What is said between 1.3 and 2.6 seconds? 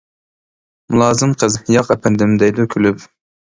قىز: ياق ئەپەندىم